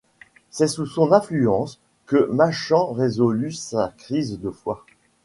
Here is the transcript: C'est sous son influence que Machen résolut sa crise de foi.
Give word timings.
C'est 0.49 0.65
sous 0.67 0.87
son 0.87 1.11
influence 1.11 1.79
que 2.07 2.25
Machen 2.31 2.91
résolut 2.93 3.51
sa 3.51 3.93
crise 3.99 4.39
de 4.39 4.49
foi. 4.49 4.83